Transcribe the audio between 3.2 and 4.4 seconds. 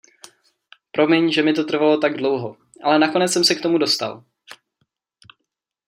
jsem se k tomu dostal.